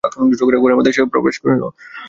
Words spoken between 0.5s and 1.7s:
ঘরের মধ্যে সে প্রবেশ করিল।